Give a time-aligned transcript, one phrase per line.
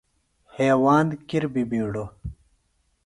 [0.57, 2.09] ہیواند کِر بہ بِیڈوۡ۔